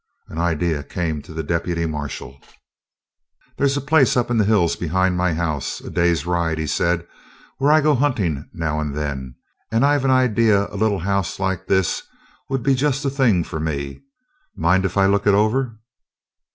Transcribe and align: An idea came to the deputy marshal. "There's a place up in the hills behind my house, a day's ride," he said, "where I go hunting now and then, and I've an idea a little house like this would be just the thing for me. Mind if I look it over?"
An 0.29 0.39
idea 0.39 0.81
came 0.83 1.21
to 1.21 1.31
the 1.31 1.43
deputy 1.43 1.85
marshal. 1.85 2.39
"There's 3.57 3.77
a 3.77 3.81
place 3.81 4.17
up 4.17 4.31
in 4.31 4.39
the 4.39 4.45
hills 4.45 4.75
behind 4.75 5.15
my 5.15 5.35
house, 5.35 5.79
a 5.79 5.91
day's 5.91 6.25
ride," 6.25 6.57
he 6.57 6.65
said, 6.65 7.05
"where 7.59 7.71
I 7.71 7.81
go 7.81 7.93
hunting 7.93 8.49
now 8.51 8.79
and 8.79 8.95
then, 8.95 9.35
and 9.71 9.85
I've 9.85 10.03
an 10.03 10.09
idea 10.09 10.65
a 10.69 10.75
little 10.75 11.01
house 11.01 11.39
like 11.39 11.67
this 11.67 12.01
would 12.49 12.63
be 12.63 12.73
just 12.73 13.03
the 13.03 13.11
thing 13.11 13.43
for 13.43 13.59
me. 13.59 14.01
Mind 14.55 14.85
if 14.85 14.97
I 14.97 15.05
look 15.05 15.27
it 15.27 15.35
over?" 15.35 15.77